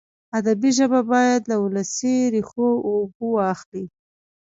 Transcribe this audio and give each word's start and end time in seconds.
ادبي 0.37 0.69
ژبه 0.77 0.99
باید 1.11 1.41
له 1.49 1.55
ولسي 1.63 2.15
ریښو 2.33 2.69
اوبه 2.87 3.25
واخلي. 3.35 3.85